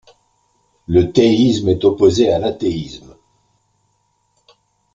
[0.87, 3.15] Le théisme est opposé à l'athéisme.